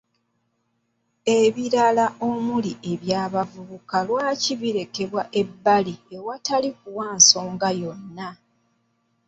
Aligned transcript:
Ebirala 1.39 2.05
omuli 2.29 2.71
eky’abavubuka 2.91 3.97
lwaki 4.07 4.53
birekebwa 4.61 5.23
ebbali 5.41 5.93
awatali 6.17 6.69
kuwa 6.79 7.07
nsonga 7.17 7.69
yonna. 7.81 8.29